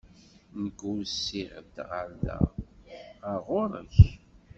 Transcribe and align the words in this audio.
Nekk 0.61 0.79
usiɣ-d 0.91 1.75
ɣer 1.89 2.09
da, 2.23 2.37
ɣer 3.23 3.39
ɣur-k. 3.47 3.95